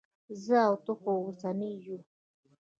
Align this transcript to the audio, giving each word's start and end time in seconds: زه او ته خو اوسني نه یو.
زه 0.43 0.57
او 0.67 0.75
ته 0.85 0.91
خو 0.99 1.11
اوسني 1.25 1.71
نه 1.75 1.81
یو. 1.85 1.97